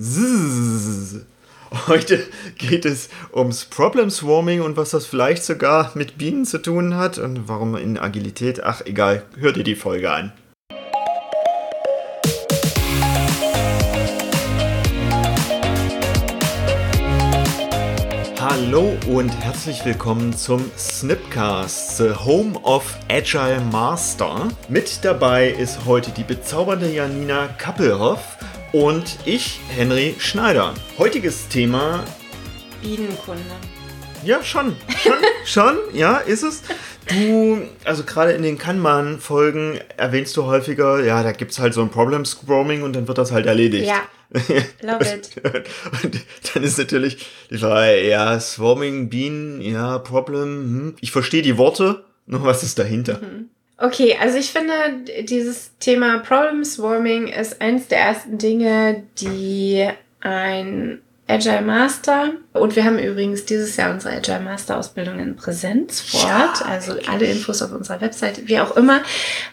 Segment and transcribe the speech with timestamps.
[0.00, 1.24] Zzz.
[1.88, 2.24] Heute
[2.56, 7.18] geht es ums Problem Swarming und was das vielleicht sogar mit Bienen zu tun hat
[7.18, 8.62] und warum in Agilität.
[8.62, 10.32] Ach, egal, hör dir die Folge an.
[18.40, 24.48] Hallo und herzlich willkommen zum Snipcast, the Home of Agile Master.
[24.68, 28.38] Mit dabei ist heute die bezaubernde Janina Kappelhoff
[28.72, 30.74] und ich, Henry Schneider.
[30.98, 32.04] Heutiges Thema.
[32.82, 33.42] Bienenkunde.
[34.24, 34.76] Ja, schon.
[35.02, 35.12] Schon,
[35.44, 36.62] schon, ja, ist es.
[37.06, 41.80] Du, also gerade in den Kanban-Folgen erwähnst du häufiger, ja, da gibt es halt so
[41.80, 43.88] ein Problem Scromming und dann wird das halt erledigt.
[43.88, 44.02] Ja.
[44.82, 45.30] Love it.
[46.02, 46.20] und
[46.52, 50.96] dann ist natürlich die Frage, ja, Swarming, Bienen, ja, Problem, hm.
[51.00, 53.20] ich verstehe die Worte, nur was ist dahinter?
[53.22, 53.48] Mhm.
[53.78, 59.88] Okay, also ich finde, dieses Thema Problem Swarming ist eins der ersten Dinge, die
[60.20, 66.00] ein Agile Master und wir haben übrigens dieses Jahr unsere Agile Master Ausbildung in Präsenz
[66.00, 69.02] fort, ja, also alle Infos auf unserer Webseite, wie auch immer,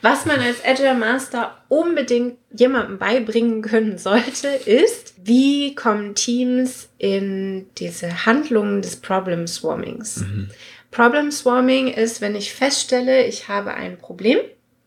[0.02, 7.68] was man als Agile Master unbedingt jemandem beibringen können sollte, ist, wie kommen Teams in
[7.78, 10.22] diese Handlungen des Problem Swarmings.
[10.22, 10.50] Mhm.
[10.96, 14.40] Problem Swarming ist, wenn ich feststelle, ich habe ein Problem,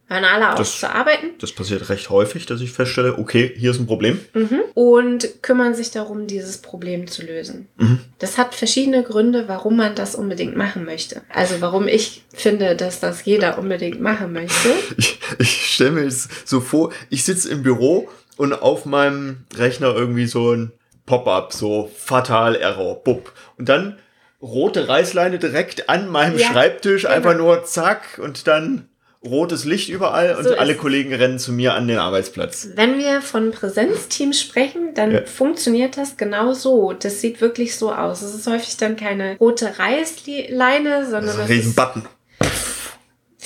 [0.06, 1.32] hören alle auf das, zu arbeiten.
[1.38, 4.18] Das passiert recht häufig, dass ich feststelle, okay, hier ist ein Problem.
[4.32, 4.60] Mhm.
[4.72, 7.68] Und kümmern sich darum, dieses Problem zu lösen.
[7.76, 8.00] Mhm.
[8.18, 11.20] Das hat verschiedene Gründe, warum man das unbedingt machen möchte.
[11.28, 14.70] Also warum ich finde, dass das jeder unbedingt machen möchte.
[14.96, 19.94] Ich, ich stelle mir jetzt so vor, ich sitze im Büro und auf meinem Rechner
[19.94, 20.72] irgendwie so ein
[21.06, 23.32] Pop-up, so Fatal Error, bupp.
[23.58, 23.98] Und dann
[24.40, 27.14] rote Reißleine direkt an meinem ja, Schreibtisch, genau.
[27.14, 28.88] einfach nur zack und dann
[29.24, 32.68] rotes Licht überall und so alle Kollegen rennen zu mir an den Arbeitsplatz.
[32.74, 35.24] Wenn wir von Präsenzteams sprechen, dann ja.
[35.24, 36.92] funktioniert das genau so.
[36.92, 38.22] Das sieht wirklich so aus.
[38.22, 42.04] Es ist häufig dann keine rote Reißleine, sondern das ist ein Button.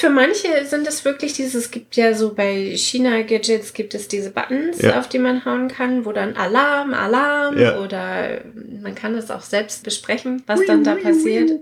[0.03, 4.31] Für manche sind es wirklich diese, es gibt ja so bei China-Gadgets gibt es diese
[4.31, 4.99] Buttons, ja.
[4.99, 7.79] auf die man hauen kann, wo dann Alarm, Alarm ja.
[7.79, 8.41] oder
[8.83, 11.53] man kann es auch selbst besprechen, was dann da passiert.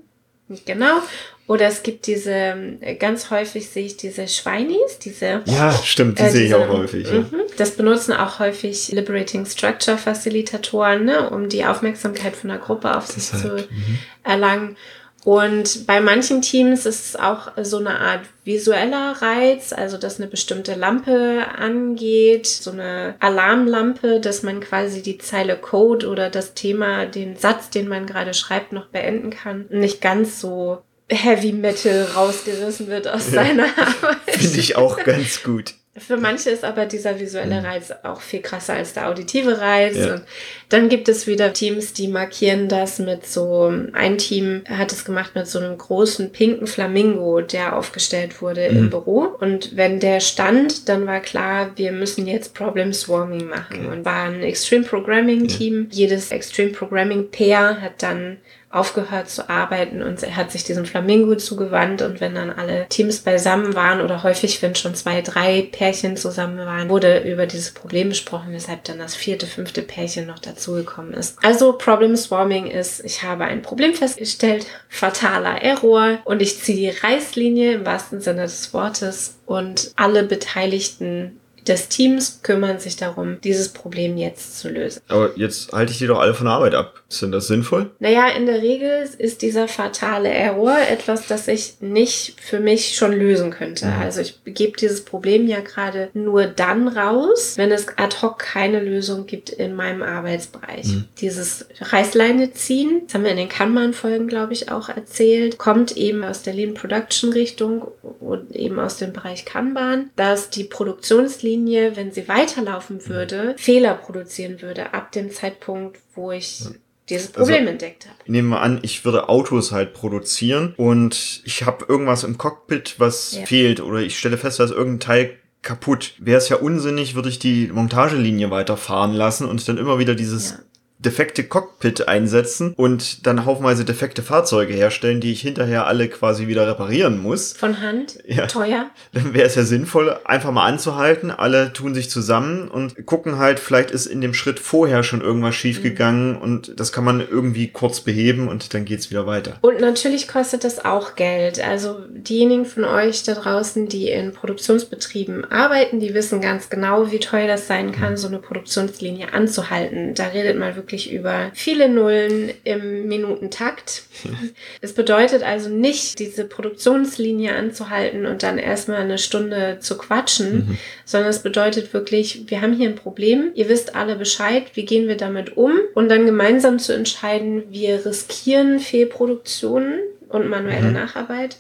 [0.65, 1.03] Genau.
[1.49, 5.43] Oder es gibt diese, ganz häufig sehe ich diese Schweinis, diese.
[5.45, 7.09] Ja, stimmt, die äh, sehe ich auch häufig.
[7.09, 7.19] Ja.
[7.19, 7.43] Mhm.
[7.59, 13.07] Das benutzen auch häufig Liberating Structure Facilitatoren, ne, um die Aufmerksamkeit von der Gruppe auf
[13.07, 13.99] sich zu mhm.
[14.25, 14.79] erlangen.
[15.25, 20.29] Und bei manchen Teams ist es auch so eine Art visueller Reiz, also dass eine
[20.29, 27.05] bestimmte Lampe angeht, so eine Alarmlampe, dass man quasi die Zeile Code oder das Thema,
[27.05, 29.67] den Satz, den man gerade schreibt, noch beenden kann.
[29.69, 34.19] Nicht ganz so Heavy Metal rausgerissen wird aus ja, seiner Arbeit.
[34.27, 35.75] Finde ich auch ganz gut.
[36.01, 39.97] Für manche ist aber dieser visuelle Reiz auch viel krasser als der auditive Reiz.
[39.97, 40.15] Ja.
[40.15, 40.23] Und
[40.69, 45.35] dann gibt es wieder Teams, die markieren das mit so, ein Team hat es gemacht
[45.35, 48.77] mit so einem großen pinken Flamingo, der aufgestellt wurde mhm.
[48.77, 49.37] im Büro.
[49.41, 53.87] Und wenn der stand, dann war klar, wir müssen jetzt Problem Swarming machen.
[53.87, 53.87] Okay.
[53.87, 55.89] Und war ein Extreme Programming Team.
[55.91, 55.99] Ja.
[56.01, 58.39] Jedes Extreme Programming Pair hat dann
[58.71, 63.19] aufgehört zu arbeiten und er hat sich diesem Flamingo zugewandt und wenn dann alle Teams
[63.19, 68.11] beisammen waren oder häufig, wenn schon zwei, drei Pärchen zusammen waren, wurde über dieses Problem
[68.11, 71.37] besprochen, weshalb dann das vierte, fünfte Pärchen noch dazugekommen ist.
[71.43, 76.99] Also Problem Swarming ist, ich habe ein Problem festgestellt, fataler Error und ich ziehe die
[77.07, 83.69] Reißlinie im wahrsten Sinne des Wortes und alle Beteiligten des Teams kümmern sich darum, dieses
[83.69, 85.01] Problem jetzt zu lösen.
[85.09, 87.03] Aber jetzt halte ich die doch alle von der Arbeit ab.
[87.09, 87.91] Ist denn das sinnvoll?
[87.99, 93.13] Naja, in der Regel ist dieser fatale Error etwas, das ich nicht für mich schon
[93.13, 93.87] lösen könnte.
[93.87, 94.01] Mhm.
[94.01, 98.81] Also ich gebe dieses Problem ja gerade nur dann raus, wenn es ad hoc keine
[98.81, 100.87] Lösung gibt in meinem Arbeitsbereich.
[100.87, 101.05] Mhm.
[101.21, 106.23] Dieses Reißleine ziehen, das haben wir in den Kanban-Folgen, glaube ich, auch erzählt, kommt eben
[106.23, 107.89] aus der Lean Production Richtung
[108.21, 113.95] und eben aus dem Bereich Kanban, dass die Produktionslinie Linie, wenn sie weiterlaufen würde, Fehler
[113.95, 116.65] produzieren würde ab dem Zeitpunkt, wo ich
[117.09, 118.17] dieses also, Problem also, entdeckt habe.
[118.27, 123.33] Nehmen wir an, ich würde Autos halt produzieren und ich habe irgendwas im Cockpit, was
[123.33, 123.47] ja.
[123.47, 126.15] fehlt oder ich stelle fest, dass irgendein Teil kaputt.
[126.19, 130.53] Wäre es ja unsinnig, würde ich die Montagelinie weiterfahren lassen und dann immer wieder dieses
[130.53, 130.57] ja
[131.05, 136.67] defekte Cockpit einsetzen und dann haufenweise defekte Fahrzeuge herstellen, die ich hinterher alle quasi wieder
[136.67, 137.55] reparieren muss.
[137.55, 138.19] Von Hand?
[138.27, 138.47] Ja.
[138.47, 138.91] Teuer?
[139.13, 141.31] Dann wäre es ja sinnvoll, einfach mal anzuhalten.
[141.31, 145.55] Alle tun sich zusammen und gucken halt, vielleicht ist in dem Schritt vorher schon irgendwas
[145.55, 146.43] schiefgegangen mhm.
[146.43, 149.59] und das kann man irgendwie kurz beheben und dann geht's wieder weiter.
[149.63, 151.61] Und natürlich kostet das auch Geld.
[151.67, 157.21] Also diejenigen von euch da draußen, die in Produktionsbetrieben arbeiten, die wissen ganz genau, wie
[157.21, 158.17] teuer das sein kann, mhm.
[158.19, 160.15] so eine Produktionslinie anzuhalten.
[160.15, 164.05] Da redet man wirklich über viele Nullen im Minutentakt.
[164.83, 170.79] Es bedeutet also nicht, diese Produktionslinie anzuhalten und dann erstmal eine Stunde zu quatschen, mhm.
[171.05, 175.09] sondern es bedeutet wirklich, wir haben hier ein Problem, ihr wisst alle Bescheid, wie gehen
[175.09, 180.95] wir damit um und dann gemeinsam zu entscheiden, wir riskieren Fehlproduktionen und manuelle mhm.
[180.95, 181.57] Nacharbeit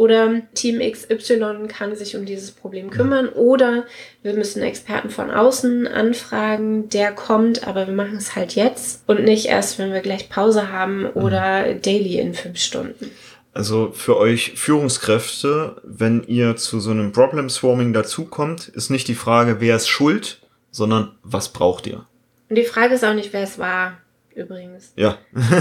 [0.00, 3.84] oder Team XY kann sich um dieses Problem kümmern oder
[4.22, 9.24] wir müssen Experten von außen anfragen, der kommt, aber wir machen es halt jetzt und
[9.24, 13.10] nicht erst, wenn wir gleich Pause haben oder daily in fünf Stunden.
[13.52, 19.14] Also für euch Führungskräfte, wenn ihr zu so einem Problem Swarming dazukommt, ist nicht die
[19.14, 22.06] Frage, wer ist schuld, sondern was braucht ihr?
[22.48, 23.98] Und die Frage ist auch nicht, wer es war,
[24.34, 24.94] übrigens.
[24.96, 25.18] Ja.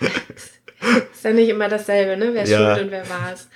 [1.18, 2.32] Ist ja nicht immer dasselbe, ne?
[2.32, 2.74] Wer ja.
[2.74, 3.48] schuld und wer war es.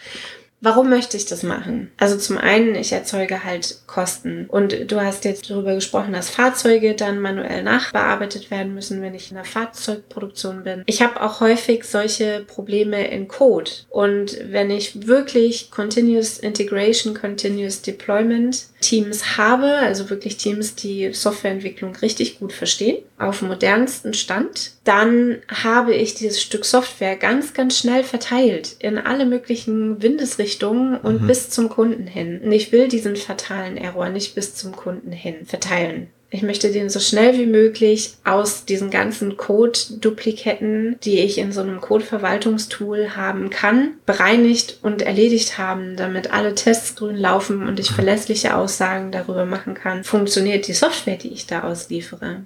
[0.64, 1.90] Warum möchte ich das machen?
[1.98, 4.46] Also zum einen, ich erzeuge halt Kosten.
[4.48, 9.30] Und du hast jetzt darüber gesprochen, dass Fahrzeuge dann manuell nachbearbeitet werden müssen, wenn ich
[9.30, 10.84] in der Fahrzeugproduktion bin.
[10.86, 13.72] Ich habe auch häufig solche Probleme in Code.
[13.90, 21.96] Und wenn ich wirklich Continuous Integration, Continuous Deployment Teams habe, also wirklich Teams, die Softwareentwicklung
[21.96, 28.02] richtig gut verstehen, auf modernsten Stand, dann habe ich dieses Stück Software ganz, ganz schnell
[28.04, 30.51] verteilt in alle möglichen Windesrichtungen
[30.96, 31.26] und mhm.
[31.26, 32.40] bis zum Kunden hin.
[32.42, 36.08] Und ich will diesen fatalen Error nicht bis zum Kunden hin verteilen.
[36.34, 41.60] Ich möchte den so schnell wie möglich aus diesen ganzen Code-Dupliketten, die ich in so
[41.60, 47.90] einem Code-Verwaltungstool haben kann, bereinigt und erledigt haben, damit alle Tests grün laufen und ich
[47.90, 52.40] verlässliche Aussagen darüber machen kann, funktioniert die Software, die ich da ausliefere.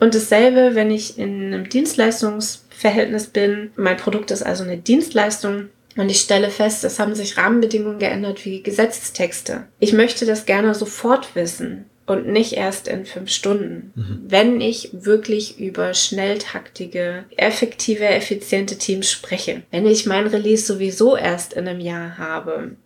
[0.00, 3.70] Und dasselbe, wenn ich in einem Dienstleistungsverhältnis bin.
[3.76, 5.68] Mein Produkt ist also eine Dienstleistung.
[5.96, 9.66] Und ich stelle fest, es haben sich Rahmenbedingungen geändert wie Gesetzestexte.
[9.80, 13.92] Ich möchte das gerne sofort wissen und nicht erst in fünf Stunden.
[13.94, 14.22] Mhm.
[14.26, 19.62] Wenn ich wirklich über schnelltaktige, effektive, effiziente Teams spreche.
[19.70, 22.76] Wenn ich mein Release sowieso erst in einem Jahr habe,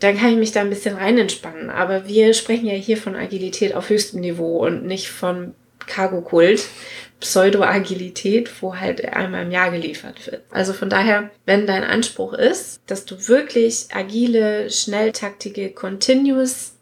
[0.00, 1.70] dann kann ich mich da ein bisschen rein entspannen.
[1.70, 5.54] Aber wir sprechen ja hier von Agilität auf höchstem Niveau und nicht von
[5.86, 6.66] Cargo-Kult.
[7.24, 10.42] Pseudo-Agilität, wo halt einmal im Jahr geliefert wird.
[10.50, 16.74] Also von daher, wenn dein Anspruch ist, dass du wirklich agile, schnelltaktige, continuous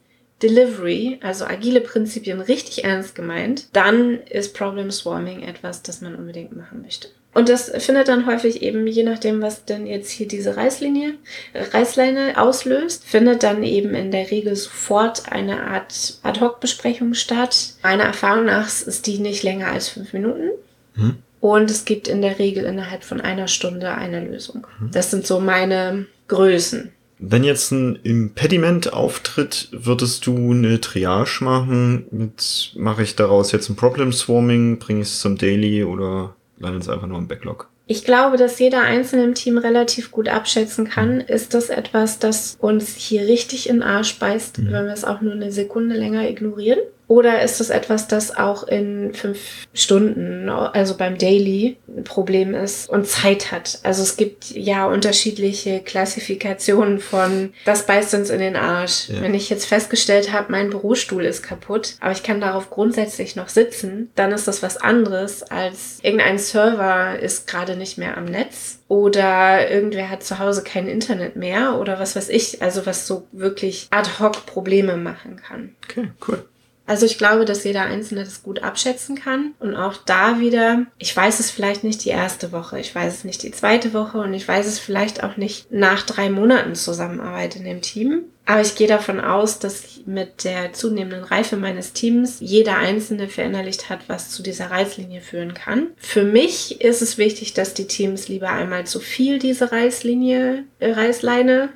[0.42, 6.56] Delivery, also agile Prinzipien, richtig ernst gemeint, dann ist Problem Swarming etwas, das man unbedingt
[6.56, 7.08] machen möchte.
[7.34, 11.14] Und das findet dann häufig eben, je nachdem, was denn jetzt hier diese Reißlinie,
[11.54, 17.74] Reißleine auslöst, findet dann eben in der Regel sofort eine Art Ad-Hoc-Besprechung statt.
[17.82, 20.50] Meiner Erfahrung nach ist die nicht länger als fünf Minuten.
[20.94, 21.16] Hm.
[21.40, 24.66] Und es gibt in der Regel innerhalb von einer Stunde eine Lösung.
[24.78, 24.90] Hm.
[24.92, 26.92] Das sind so meine Größen.
[27.24, 32.32] Wenn jetzt ein Impediment auftritt, würdest du eine Triage machen
[32.74, 36.88] mache ich daraus jetzt ein Problem Swarming, bringe ich es zum Daily oder landet es
[36.88, 37.68] einfach nur im Backlog?
[37.86, 42.56] Ich glaube, dass jeder Einzelne im Team relativ gut abschätzen kann, ist das etwas, das
[42.60, 44.72] uns hier richtig in Arsch beißt, mhm.
[44.72, 46.78] wenn wir es auch nur eine Sekunde länger ignorieren?
[47.12, 49.38] Oder ist das etwas, das auch in fünf
[49.74, 53.80] Stunden, also beim Daily, ein Problem ist und Zeit hat?
[53.82, 59.10] Also es gibt ja unterschiedliche Klassifikationen von, das beißt uns in den Arsch.
[59.10, 59.20] Ja.
[59.20, 63.50] Wenn ich jetzt festgestellt habe, mein Bürostuhl ist kaputt, aber ich kann darauf grundsätzlich noch
[63.50, 68.78] sitzen, dann ist das was anderes als irgendein Server ist gerade nicht mehr am Netz
[68.88, 73.26] oder irgendwer hat zu Hause kein Internet mehr oder was weiß ich, also was so
[73.32, 75.76] wirklich ad hoc Probleme machen kann.
[75.84, 76.42] Okay, cool.
[76.92, 79.54] Also ich glaube, dass jeder Einzelne das gut abschätzen kann.
[79.58, 83.24] Und auch da wieder, ich weiß es vielleicht nicht die erste Woche, ich weiß es
[83.24, 87.56] nicht die zweite Woche und ich weiß es vielleicht auch nicht nach drei Monaten Zusammenarbeit
[87.56, 88.24] in dem Team.
[88.44, 93.88] Aber ich gehe davon aus, dass mit der zunehmenden Reife meines Teams jeder Einzelne verinnerlicht
[93.88, 95.92] hat, was zu dieser Reißlinie führen kann.
[95.96, 100.92] Für mich ist es wichtig, dass die Teams lieber einmal zu viel diese Reißlinie, äh,
[100.92, 101.70] Reißleine,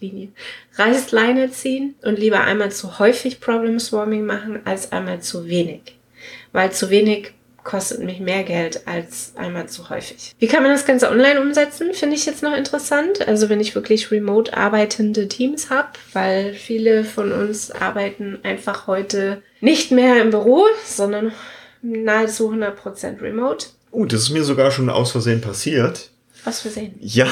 [0.00, 0.28] Linie,
[0.76, 5.96] Reißleine ziehen und lieber einmal zu häufig Problem Swarming machen als einmal zu wenig.
[6.52, 7.32] Weil zu wenig
[7.68, 10.34] kostet mich mehr Geld als einmal zu häufig.
[10.38, 13.28] Wie kann man das Ganze online umsetzen, finde ich jetzt noch interessant.
[13.28, 19.42] Also wenn ich wirklich remote arbeitende Teams habe, weil viele von uns arbeiten einfach heute
[19.60, 21.32] nicht mehr im Büro, sondern
[21.82, 23.66] nahezu 100% remote.
[23.90, 26.10] Oh, das ist mir sogar schon aus Versehen passiert.
[26.46, 26.94] Aus Versehen?
[27.00, 27.28] Ja,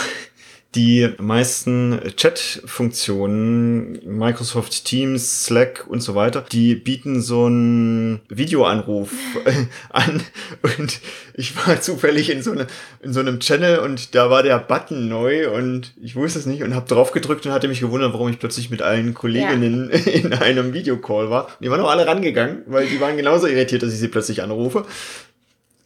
[0.77, 9.11] die meisten Chat-Funktionen, Microsoft Teams, Slack und so weiter, die bieten so einen Videoanruf
[9.91, 10.23] an.
[10.63, 11.01] Und
[11.35, 12.67] ich war zufällig in so, eine,
[13.01, 16.63] in so einem Channel und da war der Button neu und ich wusste es nicht
[16.63, 19.99] und habe drauf gedrückt und hatte mich gewundert, warum ich plötzlich mit allen Kolleginnen ja.
[20.13, 21.49] in einem Videocall war.
[21.61, 24.85] Die waren auch alle rangegangen, weil die waren genauso irritiert, dass ich sie plötzlich anrufe.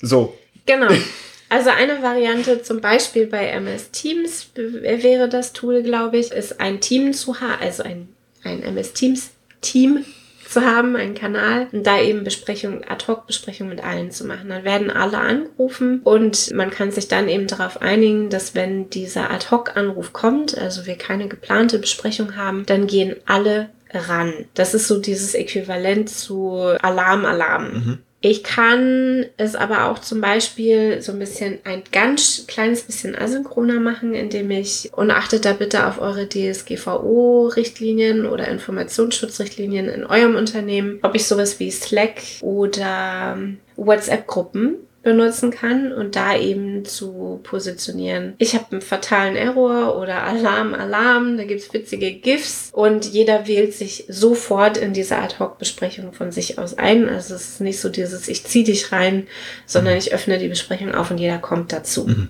[0.02, 0.37] So.
[0.66, 0.88] Genau.
[1.50, 6.80] Also eine Variante zum Beispiel bei MS Teams wäre das Tool, glaube ich, ist ein
[6.80, 8.09] Team zu haben, also ein,
[8.45, 9.30] ein MS Teams
[9.61, 10.04] Team
[10.49, 14.49] zu haben, einen Kanal und da eben Besprechungen, Ad-Hoc-Besprechungen mit allen zu machen.
[14.49, 19.30] Dann werden alle angerufen und man kann sich dann eben darauf einigen, dass wenn dieser
[19.33, 24.33] Ad-Hoc-Anruf kommt, also wir keine geplante Besprechung haben, dann gehen alle ran.
[24.54, 27.73] Das ist so dieses Äquivalent zu Alarm, Alarm.
[27.73, 27.99] Mhm.
[28.22, 33.80] Ich kann es aber auch zum Beispiel so ein bisschen ein ganz kleines bisschen asynchroner
[33.80, 40.98] machen, indem ich, und achtet da bitte auf eure DSGVO-Richtlinien oder Informationsschutzrichtlinien in eurem Unternehmen,
[41.00, 43.38] ob ich sowas wie Slack oder
[43.76, 48.35] WhatsApp-Gruppen benutzen kann und da eben zu positionieren.
[48.38, 53.73] Ich habe einen fatalen Error oder Alarm, Alarm, da gibt's witzige GIFs und jeder wählt
[53.75, 57.09] sich sofort in diese Ad-Hoc-Besprechung von sich aus ein.
[57.09, 59.26] Also es ist nicht so dieses, ich zieh dich rein,
[59.64, 62.07] sondern ich öffne die Besprechung auf und jeder kommt dazu.
[62.07, 62.28] Mhm.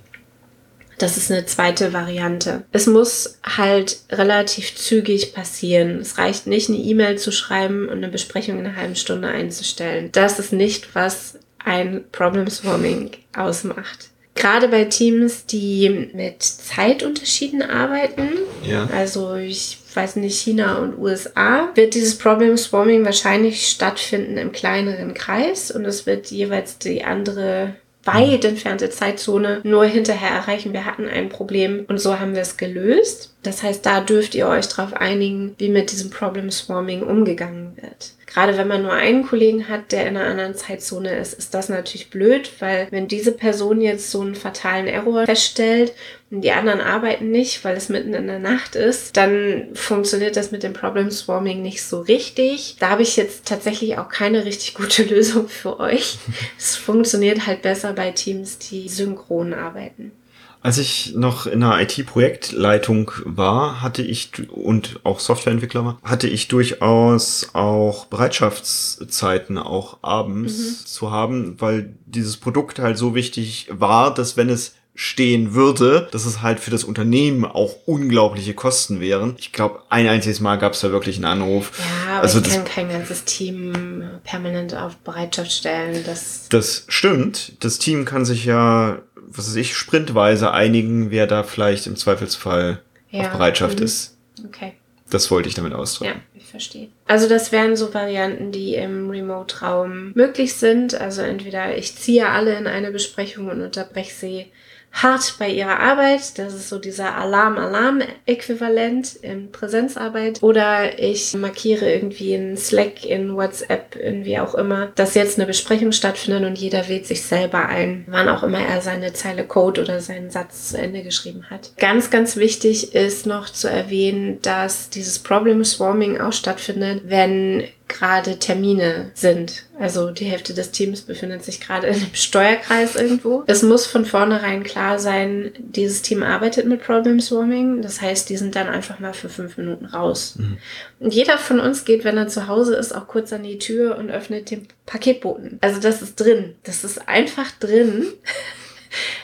[1.00, 2.64] Das ist eine zweite Variante.
[2.72, 5.98] Es muss halt relativ zügig passieren.
[5.98, 10.10] Es reicht nicht, eine E-Mail zu schreiben und eine Besprechung in einer halben Stunde einzustellen.
[10.12, 14.10] Das ist nicht, was ein Problem Swarming ausmacht.
[14.34, 18.28] Gerade bei Teams, die mit Zeitunterschieden arbeiten,
[18.64, 18.88] ja.
[18.94, 25.14] also ich weiß nicht, China und USA, wird dieses Problem Swarming wahrscheinlich stattfinden im kleineren
[25.14, 27.74] Kreis und es wird jeweils die andere
[28.04, 30.72] weit entfernte Zeitzone nur hinterher erreichen.
[30.72, 33.34] Wir hatten ein Problem und so haben wir es gelöst.
[33.42, 38.12] Das heißt, da dürft ihr euch darauf einigen, wie mit diesem Problem Swarming umgegangen wird.
[38.32, 41.68] Gerade wenn man nur einen Kollegen hat, der in einer anderen Zeitzone ist, ist das
[41.68, 45.92] natürlich blöd, weil wenn diese Person jetzt so einen fatalen Error feststellt
[46.30, 50.52] und die anderen arbeiten nicht, weil es mitten in der Nacht ist, dann funktioniert das
[50.52, 52.76] mit dem Problem Swarming nicht so richtig.
[52.78, 56.18] Da habe ich jetzt tatsächlich auch keine richtig gute Lösung für euch.
[56.56, 60.12] es funktioniert halt besser bei Teams, die synchron arbeiten.
[60.62, 66.48] Als ich noch in einer IT-Projektleitung war, hatte ich und auch Softwareentwickler war, hatte ich
[66.48, 70.86] durchaus auch Bereitschaftszeiten auch abends mhm.
[70.86, 76.26] zu haben, weil dieses Produkt halt so wichtig war, dass wenn es stehen würde, dass
[76.26, 79.34] es halt für das Unternehmen auch unglaubliche Kosten wären.
[79.38, 81.72] Ich glaube, ein einziges Mal gab es da wirklich einen Anruf.
[81.78, 86.04] Ja, aber also ich kann kein ganzes Team permanent auf Bereitschaft stellen.
[86.04, 87.52] Das, das stimmt.
[87.60, 92.80] Das Team kann sich ja was weiß ich, sprintweise einigen, wer da vielleicht im Zweifelsfall
[93.10, 93.22] ja.
[93.22, 93.84] auf Bereitschaft mhm.
[93.84, 94.16] ist.
[94.44, 94.74] Okay.
[95.08, 96.22] Das wollte ich damit ausdrücken.
[96.34, 96.88] Ja, ich verstehe.
[97.06, 100.94] Also das wären so Varianten, die im Remote-Raum möglich sind.
[100.94, 104.46] Also entweder ich ziehe alle in eine Besprechung und unterbreche sie
[104.92, 106.38] hart bei ihrer Arbeit.
[106.38, 110.42] Das ist so dieser Alarm-Alarm-Äquivalent in Präsenzarbeit.
[110.42, 115.92] Oder ich markiere irgendwie in Slack, in WhatsApp, irgendwie auch immer, dass jetzt eine Besprechung
[115.92, 120.00] stattfindet und jeder wählt sich selber ein, wann auch immer er seine Zeile Code oder
[120.00, 121.72] seinen Satz zu Ende geschrieben hat.
[121.78, 128.38] Ganz, ganz wichtig ist noch zu erwähnen, dass dieses Problem Swarming auch stattfindet, wenn gerade
[128.38, 129.64] Termine sind.
[129.78, 133.44] Also die Hälfte des Teams befindet sich gerade in einem Steuerkreis irgendwo.
[133.46, 137.82] Es muss von vornherein klar sein, dieses Team arbeitet mit Problem Swarming.
[137.82, 140.36] Das heißt, die sind dann einfach mal für fünf Minuten raus.
[140.38, 140.58] Mhm.
[141.00, 143.98] Und jeder von uns geht, wenn er zu Hause ist, auch kurz an die Tür
[143.98, 145.58] und öffnet den Paketboten.
[145.60, 146.54] Also das ist drin.
[146.62, 148.06] Das ist einfach drin.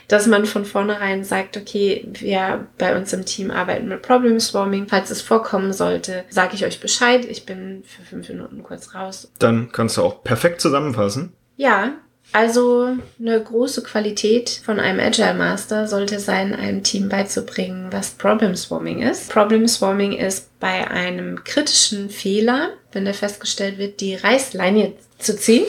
[0.09, 4.87] dass man von vornherein sagt, okay, wir bei uns im Team arbeiten mit Problem Swarming.
[4.89, 7.25] Falls es vorkommen sollte, sage ich euch Bescheid.
[7.25, 9.31] Ich bin für fünf Minuten kurz raus.
[9.39, 11.33] Dann kannst du auch perfekt zusammenfassen.
[11.57, 11.95] Ja,
[12.33, 18.57] also eine große Qualität von einem Agile Master sollte sein, einem Team beizubringen, was Problem
[18.57, 19.31] Swarming ist.
[19.31, 25.65] Problem Swarming ist bei einem kritischen Fehler, wenn der festgestellt wird, die Reißleine zu ziehen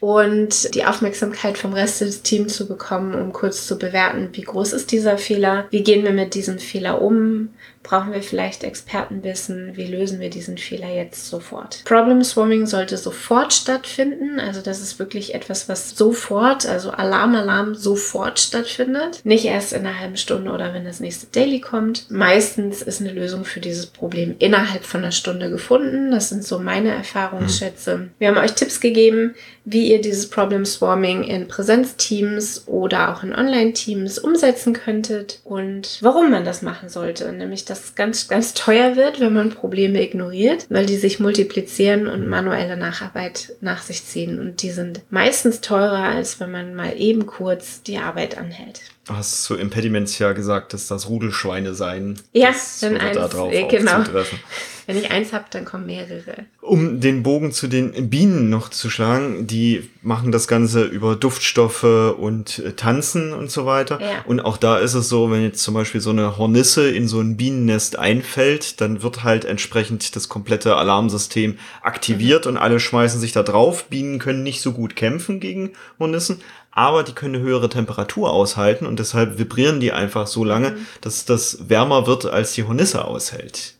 [0.00, 4.72] und die Aufmerksamkeit vom Rest des Teams zu bekommen, um kurz zu bewerten, wie groß
[4.72, 7.50] ist dieser Fehler, wie gehen wir mit diesem Fehler um,
[7.82, 11.82] brauchen wir vielleicht Expertenwissen, wie lösen wir diesen Fehler jetzt sofort.
[11.84, 17.74] Problem Swarming sollte sofort stattfinden, also das ist wirklich etwas, was sofort, also Alarm, Alarm
[17.74, 22.10] sofort stattfindet, nicht erst in einer halben Stunde oder wenn das nächste Daily kommt.
[22.10, 26.58] Meistens ist eine Lösung für dieses Problem innerhalb von einer Stunde gefunden, das sind so
[26.58, 28.10] meine Erfahrungsschätze.
[28.18, 33.34] Wir haben euch Tipps gegeben, wie ihr dieses Problem Swarming in Präsenzteams oder auch in
[33.34, 37.32] Online-Teams umsetzen könntet und warum man das machen sollte.
[37.32, 42.06] Nämlich, dass es ganz, ganz teuer wird, wenn man Probleme ignoriert, weil die sich multiplizieren
[42.06, 44.38] und manuelle Nacharbeit nach sich ziehen.
[44.38, 48.82] Und die sind meistens teurer, als wenn man mal eben kurz die Arbeit anhält.
[49.10, 52.20] Du hast zu Impediments ja gesagt, dass das Rudelschweine sein.
[52.32, 54.04] Ja, wenn eins, da drauf äh, genau.
[54.86, 56.46] Wenn ich eins habe, dann kommen mehrere.
[56.60, 61.84] Um den Bogen zu den Bienen noch zu schlagen, die machen das Ganze über Duftstoffe
[61.84, 64.00] und äh, Tanzen und so weiter.
[64.00, 64.24] Ja.
[64.26, 67.20] Und auch da ist es so, wenn jetzt zum Beispiel so eine Hornisse in so
[67.20, 72.52] ein Bienennest einfällt, dann wird halt entsprechend das komplette Alarmsystem aktiviert mhm.
[72.52, 73.84] und alle schmeißen sich da drauf.
[73.84, 76.40] Bienen können nicht so gut kämpfen gegen Hornissen,
[76.72, 80.86] aber die können eine höhere Temperatur aushalten und deshalb vibrieren die einfach so lange, mhm.
[81.00, 83.74] dass das wärmer wird, als die Hornisse aushält.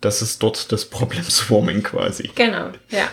[0.00, 2.30] Das ist dort das Problem Swarming quasi.
[2.34, 3.08] Genau, ja.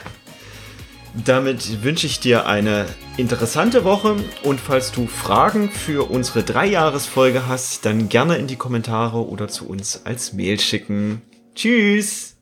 [1.25, 2.85] Damit wünsche ich dir eine
[3.17, 9.27] interessante Woche und falls du Fragen für unsere Dreijahresfolge hast, dann gerne in die Kommentare
[9.27, 11.23] oder zu uns als Mail schicken.
[11.55, 12.38] Tschüss!